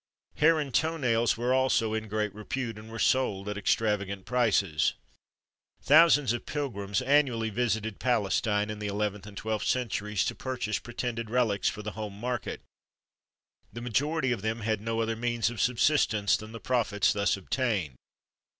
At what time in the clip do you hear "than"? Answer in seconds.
16.35-16.51